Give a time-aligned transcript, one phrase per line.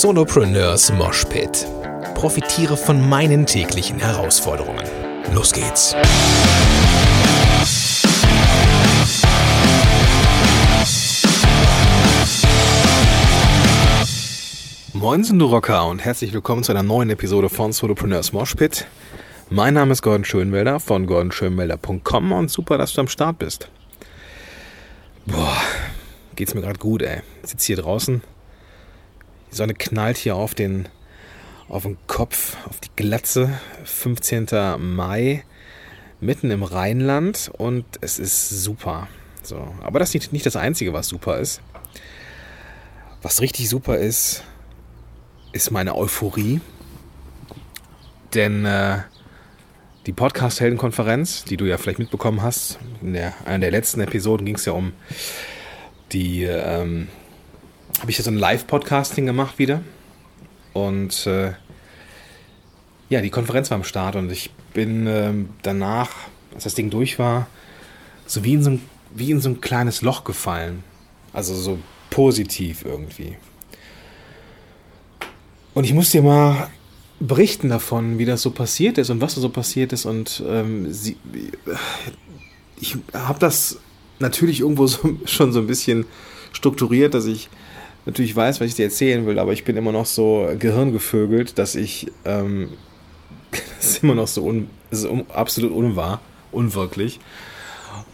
[0.00, 1.66] Solopreneurs Moshpit.
[2.14, 4.82] Profitiere von meinen täglichen Herausforderungen.
[5.34, 5.94] Los geht's.
[14.94, 18.86] Moin, du Rocker und herzlich willkommen zu einer neuen Episode von Solopreneurs Moshpit.
[19.50, 23.68] Mein Name ist Gordon Schönwelder von gordonschönwelder.com und super, dass du am Start bist.
[25.26, 25.60] Boah,
[26.34, 27.20] geht's mir gerade gut, ey.
[27.42, 28.22] Ich sitze hier draußen.
[29.52, 30.88] Die Sonne knallt hier auf den,
[31.68, 33.52] auf den Kopf, auf die Glatze.
[33.84, 34.48] 15.
[34.78, 35.44] Mai,
[36.20, 39.08] mitten im Rheinland und es ist super.
[39.42, 41.60] So, aber das ist nicht, nicht das Einzige, was super ist.
[43.20, 44.42] Was richtig super ist,
[45.52, 46.60] ist meine Euphorie.
[48.32, 49.00] Denn äh,
[50.06, 54.56] die Podcast-Heldenkonferenz, die du ja vielleicht mitbekommen hast, in der, einer der letzten Episoden ging
[54.56, 54.94] es ja um
[56.12, 57.08] die, ähm,
[58.02, 59.80] habe ich ja so ein Live-Podcasting gemacht wieder.
[60.72, 61.52] Und äh,
[63.08, 65.32] ja, die Konferenz war am Start und ich bin äh,
[65.62, 66.10] danach,
[66.52, 67.46] als das Ding durch war,
[68.26, 68.82] so wie in so, ein,
[69.14, 70.82] wie in so ein kleines Loch gefallen.
[71.32, 71.78] Also so
[72.10, 73.36] positiv irgendwie.
[75.72, 76.70] Und ich muss dir mal
[77.20, 80.06] berichten davon, wie das so passiert ist und was so passiert ist.
[80.06, 81.16] Und ähm, sie,
[82.80, 83.78] ich habe das
[84.18, 86.04] natürlich irgendwo so, schon so ein bisschen
[86.52, 87.48] strukturiert, dass ich
[88.06, 91.74] natürlich weiß, was ich dir erzählen will, aber ich bin immer noch so gehirngevögelt, dass
[91.74, 92.70] ich ähm,
[93.76, 97.20] das ist immer noch so un, ist absolut unwahr, unwirklich.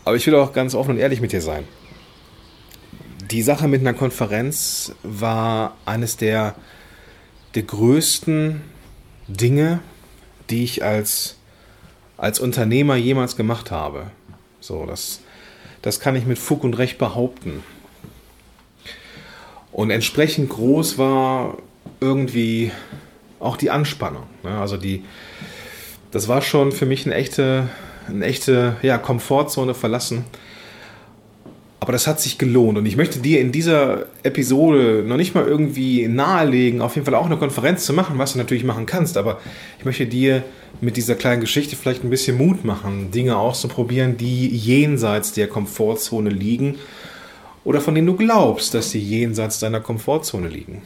[0.05, 1.65] Aber ich will auch ganz offen und ehrlich mit dir sein.
[3.31, 6.55] Die Sache mit einer Konferenz war eines der,
[7.55, 8.63] der größten
[9.29, 9.81] Dinge,
[10.49, 11.37] die ich als,
[12.17, 14.11] als Unternehmer jemals gemacht habe.
[14.61, 15.21] So, das,
[15.83, 17.63] das kann ich mit Fug und Recht behaupten.
[19.79, 21.57] Und entsprechend groß war
[22.01, 22.73] irgendwie
[23.39, 24.25] auch die Anspannung.
[24.43, 24.51] Ne?
[24.59, 25.05] Also die,
[26.11, 27.69] das war schon für mich eine echte,
[28.09, 30.25] eine echte ja, Komfortzone verlassen.
[31.79, 35.47] Aber das hat sich gelohnt und ich möchte dir in dieser Episode noch nicht mal
[35.47, 39.17] irgendwie nahelegen, auf jeden Fall auch eine Konferenz zu machen, was du natürlich machen kannst.
[39.17, 39.41] Aber
[39.79, 40.43] ich möchte dir
[40.81, 46.31] mit dieser kleinen Geschichte vielleicht ein bisschen Mut machen, Dinge auszuprobieren, die jenseits der Komfortzone
[46.31, 46.79] liegen
[47.65, 50.83] oder von denen du glaubst, dass sie jenseits deiner Komfortzone liegen.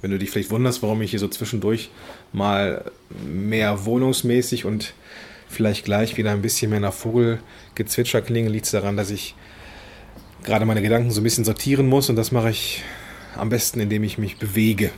[0.00, 1.90] Wenn du dich vielleicht wunderst, warum ich hier so zwischendurch
[2.32, 2.90] mal
[3.26, 4.94] mehr wohnungsmäßig und
[5.48, 9.34] vielleicht gleich wieder ein bisschen mehr nach Vogelgezwitscher klinge, liegt es daran, dass ich
[10.44, 12.82] gerade meine Gedanken so ein bisschen sortieren muss und das mache ich
[13.36, 14.90] am besten, indem ich mich bewege.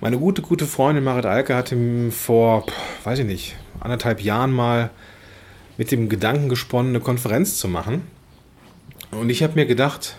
[0.00, 1.76] Meine gute, gute Freundin Marit Alke hatte
[2.10, 2.66] vor,
[3.04, 4.90] weiß ich nicht, anderthalb Jahren mal
[5.76, 8.02] mit dem Gedanken gesponnen, eine Konferenz zu machen.
[9.10, 10.16] Und ich habe mir gedacht,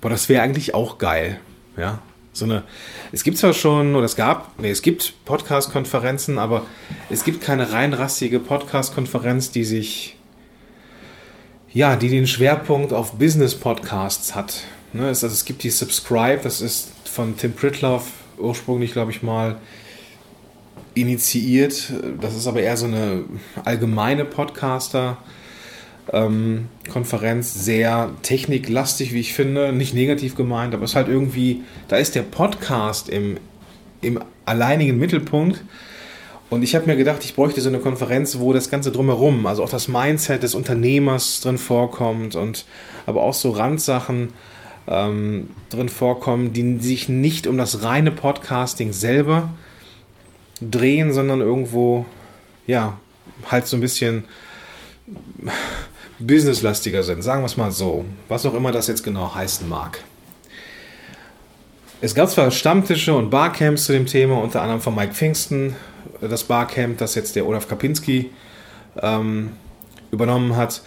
[0.00, 1.40] boah, das wäre eigentlich auch geil.
[1.76, 2.00] Ja,
[2.32, 2.64] so eine,
[3.12, 6.66] es gibt zwar schon, oder es gab, nee, es gibt Podcast-Konferenzen, aber
[7.10, 10.16] es gibt keine rein rassige Podcast-Konferenz, die sich,
[11.72, 14.64] ja, die den Schwerpunkt auf Business-Podcasts hat.
[14.92, 19.22] Ne, es, also es gibt die Subscribe, das ist von Tim Pritloff ursprünglich, glaube ich
[19.22, 19.56] mal,
[20.94, 21.92] initiiert.
[22.20, 23.24] Das ist aber eher so eine
[23.64, 25.18] allgemeine Podcaster-
[26.12, 29.72] ähm, Konferenz sehr techniklastig, wie ich finde.
[29.72, 33.38] Nicht negativ gemeint, aber es ist halt irgendwie, da ist der Podcast im,
[34.00, 35.62] im alleinigen Mittelpunkt.
[36.48, 39.64] Und ich habe mir gedacht, ich bräuchte so eine Konferenz, wo das Ganze drumherum, also
[39.64, 42.66] auch das Mindset des Unternehmers drin vorkommt und
[43.04, 44.28] aber auch so Randsachen
[44.86, 49.50] ähm, drin vorkommen, die sich nicht um das reine Podcasting selber
[50.60, 52.06] drehen, sondern irgendwo,
[52.68, 52.98] ja,
[53.50, 54.24] halt so ein bisschen
[56.18, 60.00] businesslastiger sind, sagen wir es mal so, was auch immer das jetzt genau heißen mag.
[62.00, 65.74] Es gab zwar Stammtische und Barcamps zu dem Thema, unter anderem von Mike Pfingsten,
[66.20, 68.30] das Barcamp, das jetzt der Olaf Kapinski
[69.00, 69.52] ähm,
[70.10, 70.82] übernommen hat.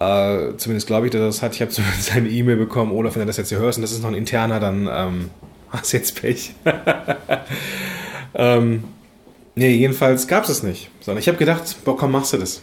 [0.00, 1.54] Äh, zumindest glaube ich, dass er das hat.
[1.54, 3.92] Ich habe zumindest eine E-Mail bekommen, Olaf, wenn du das jetzt hier hörst und das
[3.92, 5.30] ist noch ein interner, dann ähm,
[5.70, 6.54] hast du jetzt Pech.
[8.34, 8.84] ähm,
[9.54, 10.90] nee, jedenfalls gab es es nicht.
[11.00, 12.62] Sondern ich habe gedacht, boah, komm, machst du das.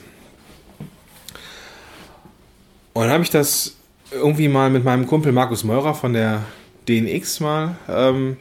[2.95, 3.75] Und dann habe ich das
[4.09, 6.43] irgendwie mal mit meinem Kumpel Markus Meurer von der
[6.87, 8.37] DNX mal ähm,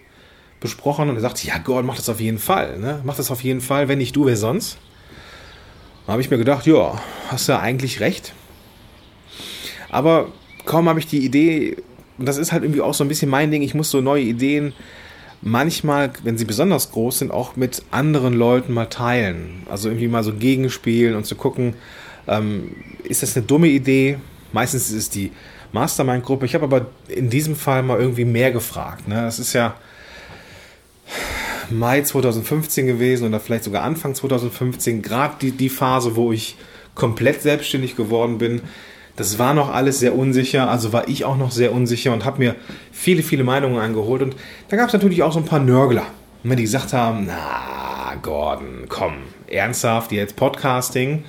[0.60, 2.78] besprochen und er sagte, ja Gott, mach das auf jeden Fall.
[2.78, 3.00] Ne?
[3.02, 4.78] Mach das auf jeden Fall, wenn nicht du, wer sonst?
[6.06, 8.32] Da habe ich mir gedacht, ja, hast du eigentlich recht.
[9.90, 10.28] Aber
[10.64, 11.78] kaum habe ich die Idee,
[12.16, 14.22] und das ist halt irgendwie auch so ein bisschen mein Ding, ich muss so neue
[14.22, 14.72] Ideen
[15.42, 19.64] manchmal, wenn sie besonders groß sind, auch mit anderen Leuten mal teilen.
[19.68, 21.74] Also irgendwie mal so gegenspielen und zu gucken,
[22.28, 24.18] ähm, ist das eine dumme Idee?
[24.54, 25.32] Meistens ist es die
[25.72, 26.46] Mastermind-Gruppe.
[26.46, 29.08] Ich habe aber in diesem Fall mal irgendwie mehr gefragt.
[29.08, 29.16] Ne?
[29.16, 29.74] Das ist ja
[31.70, 36.56] Mai 2015 gewesen oder vielleicht sogar Anfang 2015, gerade die, die Phase, wo ich
[36.94, 38.60] komplett selbstständig geworden bin.
[39.16, 42.38] Das war noch alles sehr unsicher, also war ich auch noch sehr unsicher und habe
[42.38, 42.54] mir
[42.92, 44.22] viele, viele Meinungen eingeholt.
[44.22, 44.36] Und
[44.68, 46.06] da gab es natürlich auch so ein paar Nörgler,
[46.44, 49.14] die gesagt haben, na, Gordon, komm,
[49.48, 51.24] ernsthaft, jetzt Podcasting.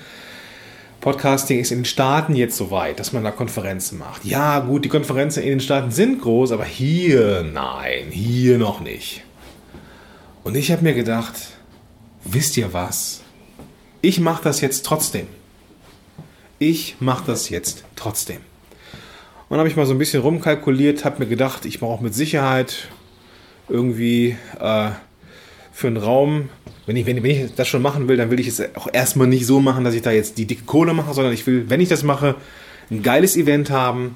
[1.06, 4.26] Podcasting ist in den Staaten jetzt so weit, dass man da Konferenzen macht.
[4.26, 9.22] Ja, gut, die Konferenzen in den Staaten sind groß, aber hier, nein, hier noch nicht.
[10.44, 11.36] Und ich habe mir gedacht,
[12.24, 13.22] wisst ihr was?
[14.02, 15.28] Ich mache das jetzt trotzdem.
[16.58, 18.40] Ich mache das jetzt trotzdem.
[19.48, 22.88] Und habe ich mal so ein bisschen rumkalkuliert, habe mir gedacht, ich brauche mit Sicherheit
[23.70, 24.90] irgendwie äh,
[25.76, 26.48] für einen Raum,
[26.86, 29.28] wenn ich, wenn, wenn ich das schon machen will, dann will ich es auch erstmal
[29.28, 31.82] nicht so machen, dass ich da jetzt die dicke Kohle mache, sondern ich will, wenn
[31.82, 32.36] ich das mache,
[32.90, 34.16] ein geiles Event haben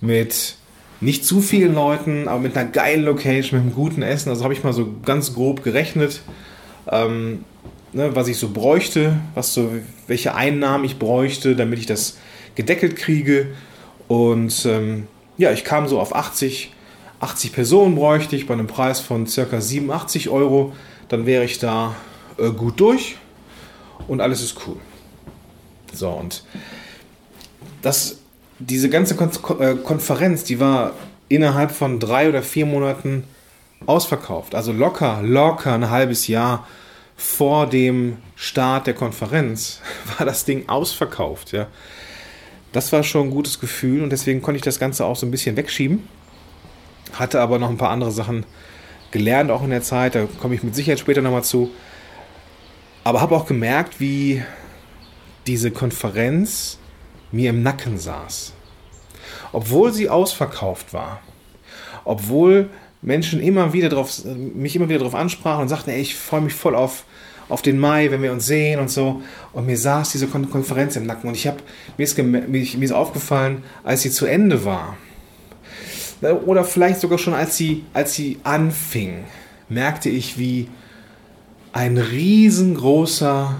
[0.00, 0.54] mit
[1.00, 4.28] nicht zu vielen Leuten, aber mit einer geilen Location, mit einem guten Essen.
[4.28, 6.22] Also habe ich mal so ganz grob gerechnet,
[6.88, 7.44] ähm,
[7.92, 9.72] ne, was ich so bräuchte, was so,
[10.06, 12.16] welche Einnahmen ich bräuchte, damit ich das
[12.54, 13.48] gedeckelt kriege.
[14.06, 16.72] Und ähm, ja, ich kam so auf 80,
[17.22, 19.60] 80 Personen bräuchte ich bei einem Preis von ca.
[19.60, 20.72] 87 Euro.
[21.08, 21.94] Dann wäre ich da
[22.36, 23.16] äh, gut durch
[24.08, 24.76] und alles ist cool.
[25.92, 26.44] So, und
[27.82, 28.18] das
[28.58, 29.30] diese ganze Kon
[29.60, 30.94] äh, Konferenz, die war
[31.28, 33.24] innerhalb von drei oder vier Monaten
[33.86, 34.54] ausverkauft.
[34.54, 36.66] Also locker, locker ein halbes Jahr
[37.16, 39.80] vor dem Start der Konferenz
[40.18, 41.52] war das Ding ausverkauft.
[41.52, 41.68] Ja.
[42.72, 45.30] Das war schon ein gutes Gefühl und deswegen konnte ich das Ganze auch so ein
[45.30, 46.02] bisschen wegschieben.
[47.12, 48.44] Hatte aber noch ein paar andere Sachen
[49.10, 50.14] gelernt, auch in der Zeit.
[50.14, 51.70] Da komme ich mit Sicherheit später nochmal zu.
[53.04, 54.42] Aber habe auch gemerkt, wie
[55.46, 56.78] diese Konferenz
[57.30, 58.52] mir im Nacken saß.
[59.52, 61.20] Obwohl sie ausverkauft war.
[62.04, 62.70] Obwohl
[63.00, 66.54] Menschen immer wieder drauf, mich immer wieder darauf ansprachen und sagten, ey, ich freue mich
[66.54, 67.04] voll auf,
[67.48, 69.22] auf den Mai, wenn wir uns sehen und so.
[69.52, 71.28] Und mir saß diese Kon Konferenz im Nacken.
[71.28, 71.58] Und ich habe
[71.98, 74.96] mir, ist, mir ist aufgefallen, als sie zu Ende war,
[76.22, 79.24] oder vielleicht sogar schon als sie, als sie anfing,
[79.68, 80.68] merkte ich, wie
[81.72, 83.56] ein riesengroßer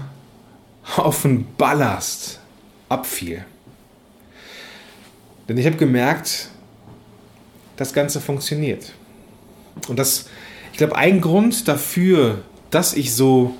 [0.97, 2.39] Haufen Ballast
[2.89, 3.45] abfiel.
[5.47, 6.49] Denn ich habe gemerkt,
[7.75, 8.93] das Ganze funktioniert.
[9.87, 10.29] Und das,
[10.71, 13.55] ich glaube, ein Grund dafür, dass ich so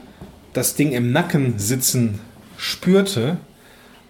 [0.53, 2.19] das Ding im Nacken sitzen
[2.57, 3.37] spürte,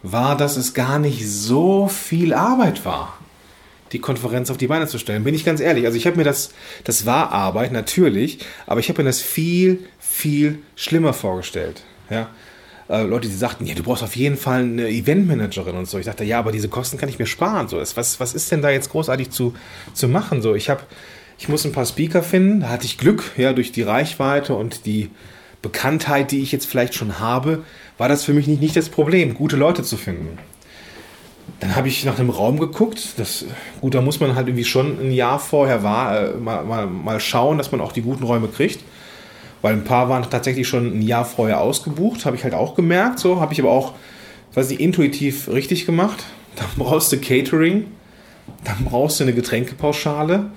[0.04, 3.18] war, dass es gar nicht so viel Arbeit war,
[3.94, 5.24] die Konferenz auf die Beine zu stellen.
[5.24, 5.86] Bin ich ganz ehrlich.
[5.86, 6.51] Also ich habe mir das,
[6.84, 11.84] das war Arbeit, natürlich, aber ich habe mir das viel, viel schlimmer vorgestellt.
[12.10, 12.30] Ja?
[12.90, 15.98] äh, Leute, die sagten, ja, du brauchst auf jeden Fall eine Eventmanagerin und so.
[15.98, 17.68] Ich dachte, ja, aber diese Kosten kann ich mir sparen.
[17.68, 19.54] So, was, was ist denn da jetzt großartig zu,
[19.94, 20.42] zu machen?
[20.42, 20.81] So, ich habe,
[21.38, 22.62] ich muss ein paar Speaker finden.
[22.62, 25.10] Da hatte ich Glück, ja, durch die Reichweite und die
[25.62, 27.63] Bekanntheit, die ich jetzt vielleicht schon habe,
[27.98, 30.38] war das für mich nicht, nicht das Problem, gute Leute zu finden.
[31.63, 33.13] Dann habe ich nach einem Raum geguckt.
[33.18, 33.45] Das,
[33.80, 37.19] gut, da muss man halt irgendwie schon ein Jahr vorher war, äh, mal, mal, mal
[37.19, 38.80] schauen, dass man auch die guten Räume kriegt
[39.63, 43.18] weil ein paar waren tatsächlich schon ein Jahr vorher ausgebucht, habe ich halt auch gemerkt,
[43.18, 43.94] so habe ich aber auch,
[44.54, 46.24] weiß intuitiv richtig gemacht.
[46.57, 47.88] Dann brauchst du Catering,
[48.63, 50.51] dann brauchst du eine Getränkepauschale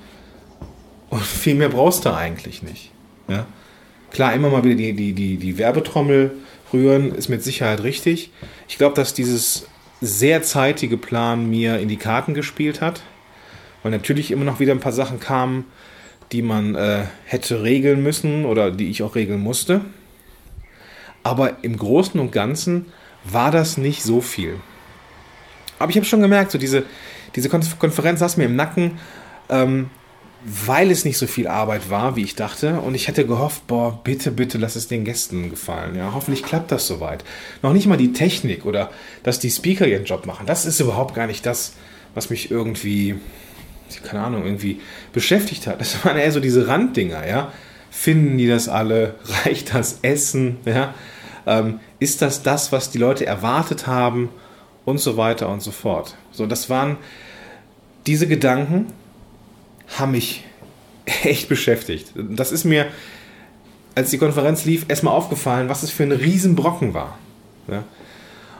[1.09, 2.90] und viel mehr brauchst du eigentlich nicht.
[3.28, 3.47] Ja?
[4.11, 6.33] Klar, immer mal wieder die, die, die, die Werbetrommel
[6.71, 8.31] rühren, ist mit Sicherheit richtig.
[8.69, 9.66] Ich glaube, dass dieses
[10.00, 13.03] sehr zeitige Plan mir in die Karten gespielt hat,
[13.83, 15.65] weil natürlich immer noch wieder ein paar Sachen kamen,
[16.33, 19.83] die man äh, hätte regeln müssen oder die ich auch regeln musste.
[21.23, 22.87] Aber im Großen und Ganzen
[23.25, 24.57] war das nicht so viel.
[25.79, 26.85] Aber ich habe schon gemerkt, so diese,
[27.35, 28.99] diese Konferenz saß mir im Nacken,
[29.49, 29.91] ähm,
[30.49, 32.81] weil es nicht so viel Arbeit war, wie ich dachte.
[32.81, 35.97] Und ich hätte gehofft, boah, bitte, bitte, lass es den Gästen gefallen.
[35.97, 37.25] Ja, hoffentlich klappt das soweit.
[37.62, 38.91] Noch nicht mal die Technik oder
[39.25, 40.47] dass die Speaker ihren Job machen.
[40.47, 41.73] Das ist überhaupt gar nicht das,
[42.15, 43.17] was mich irgendwie
[44.03, 44.81] keine Ahnung, irgendwie
[45.12, 45.81] beschäftigt hat.
[45.81, 47.53] Das waren eher so diese Randdinger, ja.
[47.91, 49.15] Finden die das alle?
[49.45, 50.59] Reicht das Essen?
[50.65, 50.95] Ja?
[51.47, 54.31] Ähm, ist das das, was die Leute erwartet haben?
[54.85, 56.15] Und so weiter und so fort.
[56.31, 56.97] So, das waren
[58.07, 58.87] diese Gedanken,
[59.99, 60.45] haben mich
[61.23, 62.12] echt beschäftigt.
[62.14, 62.87] Das ist mir,
[63.95, 67.19] als die Konferenz lief, erstmal aufgefallen, was es für ein Riesenbrocken war.
[67.69, 67.85] Ja?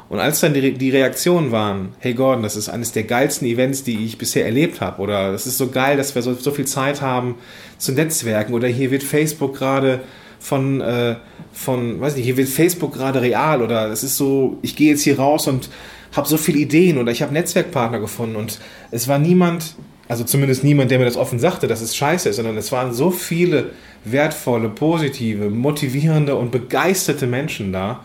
[0.09, 3.83] Und als dann die, die Reaktionen waren, hey Gordon, das ist eines der geilsten Events,
[3.83, 6.67] die ich bisher erlebt habe, oder das ist so geil, dass wir so, so viel
[6.67, 7.35] Zeit haben
[7.79, 10.01] zu Netzwerken, oder hier wird Facebook gerade
[10.39, 11.17] von, äh,
[11.53, 15.03] von, weiß nicht, hier wird Facebook gerade real, oder es ist so, ich gehe jetzt
[15.03, 15.71] hier raus und
[16.17, 19.75] habe so viele Ideen oder ich habe Netzwerkpartner gefunden und es war niemand,
[20.09, 22.93] also zumindest niemand, der mir das offen sagte, dass es scheiße ist, sondern es waren
[22.93, 23.71] so viele
[24.05, 28.05] wertvolle, positive, motivierende und begeisterte Menschen da,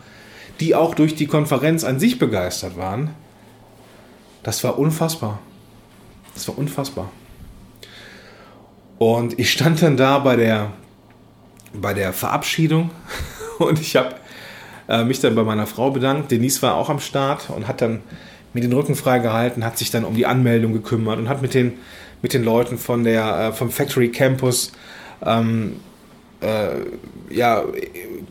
[0.59, 3.11] die auch durch die Konferenz an sich begeistert waren.
[4.41, 5.39] Das war unfassbar.
[6.33, 7.11] Das war unfassbar.
[8.97, 10.71] Und ich stand dann da bei der,
[11.73, 12.89] bei der Verabschiedung
[13.59, 14.15] und ich habe
[14.87, 16.31] äh, mich dann bei meiner Frau bedankt.
[16.31, 18.01] Denise war auch am Start und hat dann
[18.53, 21.73] mir den Rücken freigehalten, hat sich dann um die Anmeldung gekümmert und hat mit den,
[22.21, 24.71] mit den Leuten von der, äh, vom Factory Campus
[25.25, 25.77] ähm,
[26.41, 27.63] äh, ja,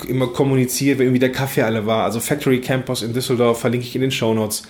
[0.07, 2.05] immer kommuniziert, wie irgendwie der Kaffee alle war.
[2.05, 4.65] Also Factory Campus in Düsseldorf verlinke ich in den Show Notes.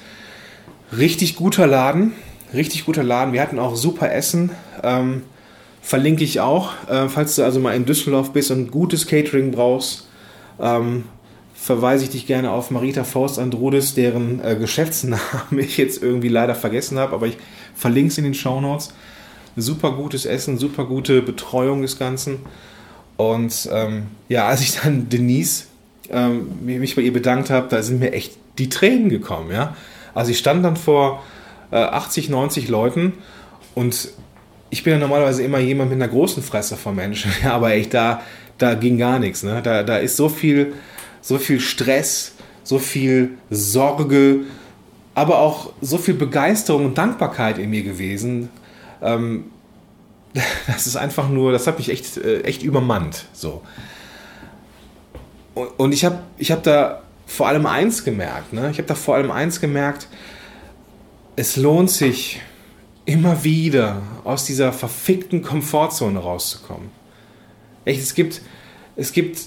[0.97, 2.13] Richtig guter Laden,
[2.55, 3.33] richtig guter Laden.
[3.33, 4.51] Wir hatten auch super Essen.
[4.83, 5.23] Ähm,
[5.83, 6.73] verlinke ich auch.
[6.89, 10.07] Äh, falls du also mal in Düsseldorf bist und gutes Catering brauchst,
[10.61, 11.05] ähm,
[11.61, 15.21] verweise ich dich gerne auf Marita Faust Androdes, deren äh, Geschäftsnamen
[15.59, 17.37] ich jetzt irgendwie leider vergessen habe, aber ich
[17.75, 18.95] verlinke es in den Show Notes.
[19.57, 22.39] Super gutes Essen, super gute Betreuung des Ganzen.
[23.17, 25.67] Und ähm, ja, als ich dann Denise
[26.09, 29.51] ähm, mich bei ihr bedankt habe, da sind mir echt die Tränen gekommen.
[29.51, 29.77] Ja?
[30.15, 31.23] Also ich stand dann vor
[31.73, 33.13] äh, 80, 90 Leuten
[33.75, 34.09] und
[34.71, 37.93] ich bin ja normalerweise immer jemand mit einer großen Fresse von Menschen, ja, aber echt,
[37.93, 38.23] da,
[38.57, 39.43] da ging gar nichts.
[39.43, 39.61] Ne?
[39.63, 40.73] Da, da ist so viel
[41.21, 44.41] so viel Stress, so viel Sorge,
[45.15, 48.49] aber auch so viel Begeisterung und Dankbarkeit in mir gewesen.
[49.03, 49.47] Ähm,
[50.67, 53.27] das ist einfach nur, das hat mich echt, äh, echt übermannt.
[53.33, 53.63] So.
[55.77, 58.53] Und, ich habe ich hab da vor allem eins gemerkt.
[58.53, 58.71] Ne?
[58.71, 60.09] Ich habe da vor allem eins gemerkt,
[61.37, 62.41] es lohnt sich
[63.05, 66.91] immer wieder aus dieser verfickten Komfortzone rauszukommen.
[67.85, 68.43] Echt, es gibt,
[68.97, 69.41] es gibt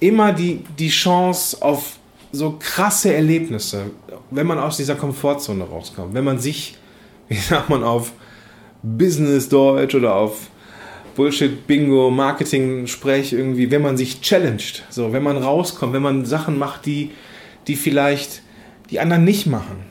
[0.00, 1.98] immer die, die Chance auf
[2.32, 3.90] so krasse Erlebnisse,
[4.30, 6.76] wenn man aus dieser Komfortzone rauskommt, wenn man sich,
[7.28, 8.12] wie sagt man, auf
[8.82, 10.48] Business-Deutsch oder auf
[11.16, 16.24] Bullshit, Bingo, Marketing sprech irgendwie, wenn man sich challenged, so, wenn man rauskommt, wenn man
[16.24, 17.10] Sachen macht, die,
[17.66, 18.42] die vielleicht
[18.90, 19.84] die anderen nicht machen,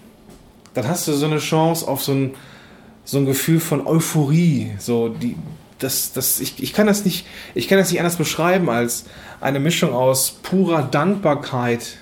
[0.73, 2.31] dann hast du so eine Chance auf so ein,
[3.03, 5.35] so ein Gefühl von Euphorie, so die,
[5.79, 9.05] das, das, ich, ich, kann das nicht, ich kann das nicht anders beschreiben als
[9.41, 11.97] eine Mischung aus purer Dankbarkeit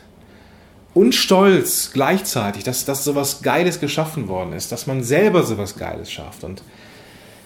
[0.94, 6.10] und Stolz gleichzeitig, dass, dass sowas Geiles geschaffen worden ist, dass man selber sowas Geiles
[6.10, 6.46] schafft.
[6.46, 6.63] Und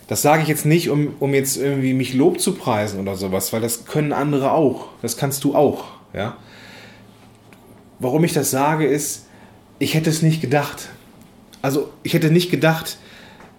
[0.08, 3.52] das sage ich jetzt nicht, um, um jetzt irgendwie mich Lob zu preisen oder sowas,
[3.52, 4.90] weil das können andere auch.
[5.02, 5.86] Das kannst du auch.
[6.14, 6.38] Ja?
[7.98, 9.26] Warum ich das sage, ist,
[9.80, 10.90] ich hätte es nicht gedacht.
[11.62, 12.98] Also ich hätte nicht gedacht,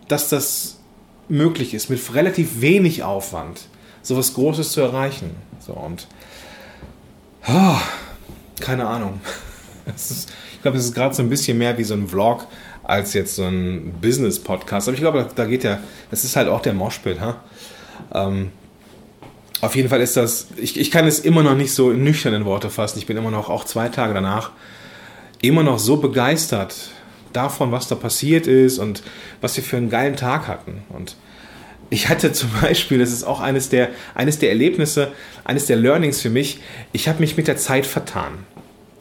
[0.09, 0.80] dass das
[1.31, 3.63] möglich ist, mit relativ wenig Aufwand
[4.03, 5.31] sowas Großes zu erreichen.
[5.59, 6.07] So und
[7.49, 7.77] oh,
[8.61, 9.21] keine Ahnung.
[9.97, 12.47] Ist, ich glaube, es ist gerade so ein bisschen mehr wie so ein Vlog
[12.85, 14.87] als jetzt so ein Business-Podcast.
[14.87, 17.19] Aber ich glaube, da geht ja, das ist halt auch der Moshpit.
[17.19, 17.41] Ha?
[18.13, 18.53] Ähm,
[19.63, 22.45] auf jeden Fall ist das, ich, ich kann es immer noch nicht so in nüchternen
[22.45, 22.99] Worte fassen.
[22.99, 24.53] Ich bin immer noch, auch zwei Tage danach,
[25.41, 26.91] immer noch so begeistert
[27.33, 29.03] davon, was da passiert ist und
[29.41, 30.83] was wir für einen geilen Tag hatten.
[30.89, 31.17] Und
[31.91, 35.13] ich hatte zum Beispiel, das ist auch eines der, eines der Erlebnisse,
[35.45, 36.61] eines der Learnings für mich,
[36.93, 38.45] ich habe mich mit der Zeit vertan.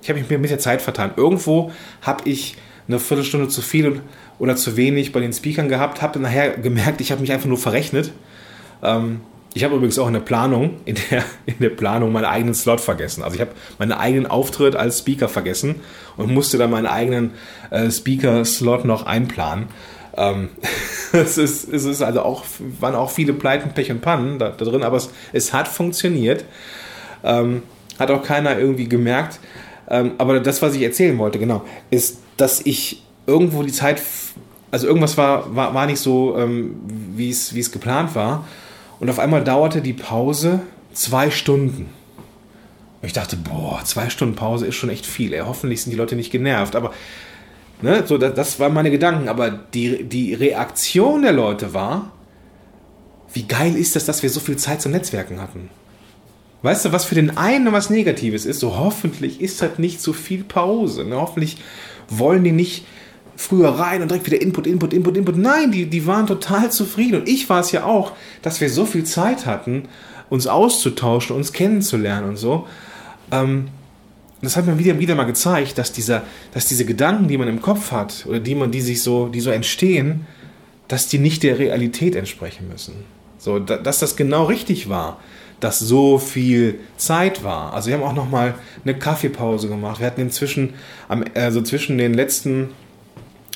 [0.02, 1.12] Ich habe mich mit der Zeit vertan.
[1.16, 1.72] Irgendwo
[2.02, 2.56] habe ich
[2.88, 4.02] eine Viertelstunde zu viel
[4.40, 7.58] oder zu wenig bei den Speakern gehabt, habe nachher gemerkt, ich habe mich einfach nur
[7.58, 8.12] verrechnet.
[8.82, 9.22] Ähm,
[9.54, 12.82] ich habe übrigens auch in der Planung, in der, in der Planung meinen eigenen Slot
[12.82, 13.24] vergessen.
[13.24, 15.76] Also ich habe meinen eigenen Auftritt als Speaker vergessen
[16.18, 17.32] und musste dann meinen eigenen
[17.72, 19.68] äh, Speaker-Slot noch einplanen.
[20.16, 20.50] Ähm,
[21.14, 22.44] es, ist, es ist also auch,
[22.80, 26.46] waren auch viele Pleiten, Pech und Pannen da, da drin, aber es, es hat funktioniert.
[27.24, 27.64] Ähm,
[27.98, 29.40] hat auch keiner irgendwie gemerkt.
[29.90, 34.02] Ähm, aber das, was ich erzählen wollte, genau, ist, dass ich irgendwo die Zeit,
[34.72, 36.76] also irgendwas war, war, war nicht so, ähm,
[37.16, 38.48] wie es geplant war.
[39.00, 40.62] Und auf einmal dauerte die Pause
[40.94, 41.90] zwei Stunden.
[43.02, 45.34] Und ich dachte, boah, zwei Stunden Pause ist schon echt viel.
[45.34, 45.42] Ey.
[45.42, 46.76] Hoffentlich sind die Leute nicht genervt.
[46.76, 46.94] Aber
[47.82, 49.30] ne, so, das, das waren meine Gedanken.
[49.30, 52.12] Aber die, die Reaktion der Leute war,
[53.34, 55.70] wie geil ist das, dass wir so viel Zeit zum Netzwerken hatten.
[56.62, 60.12] Weißt du, was für den einen was Negatives ist, so hoffentlich ist das nicht so
[60.12, 61.06] viel Pause.
[61.06, 61.16] Ne?
[61.16, 61.58] Hoffentlich
[62.10, 62.86] wollen die nicht
[63.40, 65.38] früher rein und direkt wieder Input, Input, Input, Input.
[65.38, 67.22] Nein, die, die waren total zufrieden.
[67.22, 69.84] Und ich war es ja auch, dass wir so viel Zeit hatten,
[70.30, 72.68] uns auszutauschen, uns kennenzulernen und so.
[73.32, 73.70] Ähm,
[74.42, 77.62] das hat mir wieder, wieder mal gezeigt, dass, dieser, dass diese Gedanken, die man im
[77.62, 80.28] Kopf hat, oder die man, die sich so, die so entstehen,
[80.90, 82.94] dass die nicht der Realität entsprechen müssen.
[83.38, 85.22] So, dass das genau richtig war,
[85.62, 87.74] dass so viel Zeit war.
[87.74, 90.02] Also wir haben auch noch mal eine Kaffeepause gemacht.
[90.02, 90.74] Wir hatten inzwischen,
[91.36, 92.70] also zwischen den letzten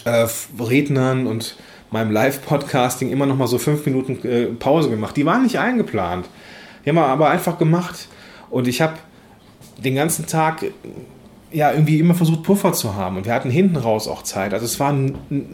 [0.05, 0.27] äh,
[0.59, 1.55] Rednern und
[1.91, 5.15] meinem Live-Podcasting immer noch mal so fünf Minuten äh, Pause gemacht.
[5.15, 6.27] Die waren nicht eingeplant.
[6.83, 8.07] Die haben wir aber einfach gemacht.
[8.49, 8.95] Und ich habe
[9.77, 10.65] den ganzen Tag
[11.51, 13.17] ja irgendwie immer versucht, Puffer zu haben.
[13.17, 14.53] Und wir hatten hinten raus auch Zeit.
[14.53, 14.95] Also es war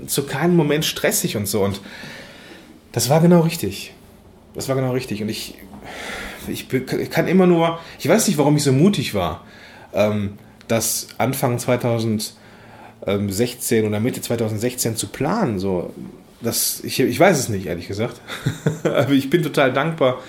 [0.07, 1.61] zu keinem Moment stressig und so.
[1.61, 1.81] Und
[2.93, 3.93] das war genau richtig.
[4.55, 5.21] Das war genau richtig.
[5.21, 5.55] Und ich,
[6.47, 6.69] ich,
[7.09, 9.43] kann immer nur, ich weiß nicht, warum ich so mutig war,
[9.93, 10.37] ähm,
[10.67, 11.59] das Anfang
[13.17, 15.59] 2016 oder Mitte 2016 zu planen.
[15.59, 15.93] So,
[16.41, 18.21] das, ich, ich weiß es nicht, ehrlich gesagt.
[18.83, 20.19] Aber ich bin total dankbar,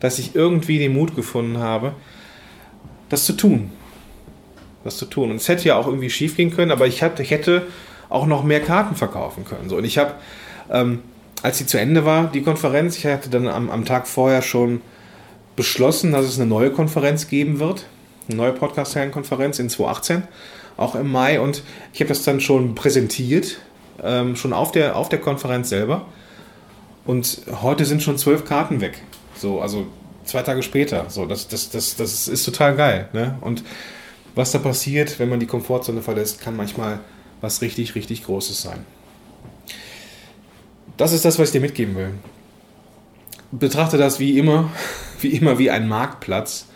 [0.00, 1.94] dass ich irgendwie den Mut gefunden habe,
[3.08, 3.70] das zu tun.
[4.84, 5.30] Das zu tun.
[5.30, 7.66] Und es hätte ja auch irgendwie schief gehen können, aber ich, hätte
[8.08, 9.68] auch noch mehr Karten verkaufen können.
[9.68, 9.76] So.
[9.76, 10.14] Und ich habe,
[10.70, 11.00] ähm,
[11.42, 14.80] als sie zu Ende war, die Konferenz, ich hatte dann am, am Tag vorher schon
[15.54, 17.84] beschlossen, dass es eine neue Konferenz geben wird.
[18.28, 20.22] Eine neue Podcast-Konferenz in 2018,
[20.76, 21.40] auch im Mai.
[21.40, 21.62] Und
[21.92, 23.60] ich habe das dann schon präsentiert,
[24.02, 26.06] ähm, schon auf der, auf der Konferenz selber.
[27.04, 29.02] Und heute sind schon zwölf Karten weg.
[29.34, 29.86] So, also
[30.24, 31.06] zwei Tage später.
[31.08, 33.08] So, das, das, das, das ist total geil.
[33.12, 33.36] Ne?
[33.40, 33.64] Und
[34.34, 37.00] was da passiert, wenn man die Komfortzone verlässt, kann manchmal
[37.40, 38.84] was richtig, richtig Großes sein.
[40.96, 42.12] Das ist das, was ich dir mitgeben will.
[43.50, 44.70] Betrachte das wie immer,
[45.20, 46.66] wie immer wie ein Marktplatz.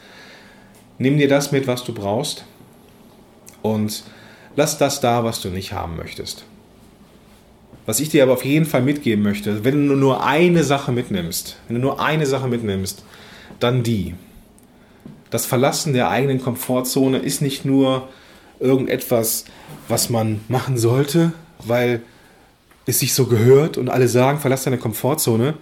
[0.99, 2.45] Nimm dir das mit, was du brauchst
[3.65, 4.05] und
[4.57, 6.45] lass das da, was du nicht haben möchtest.
[7.87, 11.57] Was ich dir aber auf jeden Fall mitgeben möchte, wenn du nur eine Sache mitnimmst,
[11.67, 13.05] wenn du nur eine Sache mitnimmst,
[13.61, 14.15] dann die.
[15.31, 18.09] Das Verlassen der eigenen Komfortzone ist nicht nur
[18.61, 19.47] irgendetwas,
[19.89, 22.03] was man machen sollte, weil
[22.85, 25.55] es sich so gehört und alle sagen, verlass deine Komfortzone,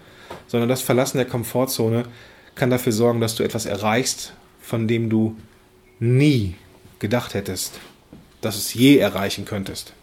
[0.49, 2.05] sondern das Verlassen der Komfortzone
[2.57, 5.37] kann dafür sorgen, dass du etwas erreichst, von dem du
[6.01, 6.57] nie
[6.99, 7.79] gedacht hättest,
[8.43, 9.95] dass es je erreichen könntest.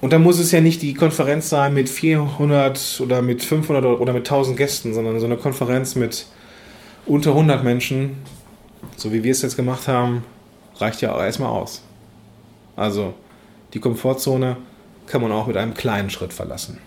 [0.00, 4.12] Und dann muss es ja nicht die Konferenz sein mit 400 oder mit 500 oder
[4.12, 6.26] mit 1000 Gästen, sondern so eine Konferenz mit
[7.06, 8.16] unter 100 Menschen,
[8.96, 10.24] so wie wir es jetzt gemacht haben,
[10.78, 11.82] reicht ja auch erstmal aus.
[12.76, 13.14] Also
[13.74, 14.56] die Komfortzone
[15.06, 16.78] kann man auch mit einem kleinen Schritt verlassen.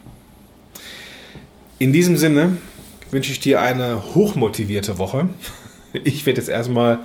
[1.78, 2.58] In diesem Sinne
[3.12, 5.30] wünsche ich dir eine hochmotivierte Woche.
[6.04, 7.02] Ich werde jetzt erstmal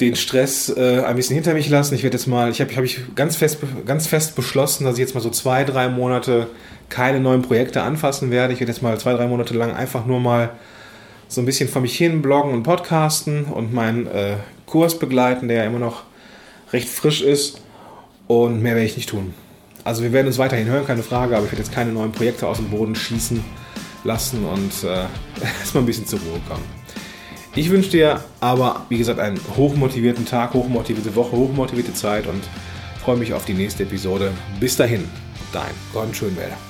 [0.00, 1.94] den Stress äh, ein bisschen hinter mich lassen.
[1.94, 5.00] Ich werde jetzt mal, ich habe hab ich ganz fest, ganz fest beschlossen, dass ich
[5.00, 6.46] jetzt mal so zwei, drei Monate
[6.88, 8.52] keine neuen Projekte anfassen werde.
[8.52, 10.50] Ich werde jetzt mal zwei, drei Monate lang einfach nur mal
[11.28, 14.36] so ein bisschen vor mich hin bloggen und podcasten und meinen äh,
[14.66, 16.02] Kurs begleiten, der ja immer noch
[16.72, 17.60] recht frisch ist.
[18.26, 19.34] Und mehr werde ich nicht tun.
[19.84, 22.46] Also wir werden uns weiterhin hören, keine Frage, aber ich werde jetzt keine neuen Projekte
[22.46, 23.42] aus dem Boden schießen
[24.04, 25.04] lassen und äh,
[25.60, 26.79] erstmal ein bisschen zur Ruhe kommen.
[27.56, 32.42] Ich wünsche dir aber, wie gesagt, einen hochmotivierten Tag, hochmotivierte Woche, hochmotivierte Zeit und
[33.02, 34.32] freue mich auf die nächste Episode.
[34.60, 35.08] Bis dahin,
[35.52, 36.69] dein Gordon Schönwälder.